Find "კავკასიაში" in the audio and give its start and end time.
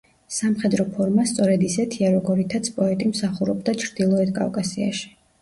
4.41-5.07